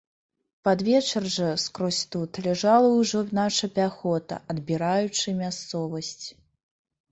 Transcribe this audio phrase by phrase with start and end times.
[0.65, 6.27] Пад вечар жа, скрозь тут, ляжала ўжо наша пяхота, адбіраючы мясцовасць.